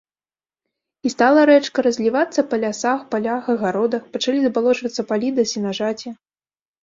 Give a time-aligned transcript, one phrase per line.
[1.07, 6.09] І стала рэчка разлівацца па лясах, палях, агародах, пачалі забалочвацца палі ды сенажаці.